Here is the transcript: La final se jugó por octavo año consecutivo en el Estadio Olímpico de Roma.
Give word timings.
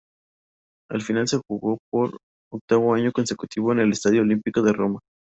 La 0.89 0.99
final 0.99 1.27
se 1.27 1.37
jugó 1.47 1.77
por 1.91 2.17
octavo 2.51 2.95
año 2.95 3.11
consecutivo 3.11 3.71
en 3.71 3.81
el 3.81 3.91
Estadio 3.91 4.21
Olímpico 4.23 4.63
de 4.63 4.73
Roma. 4.73 4.99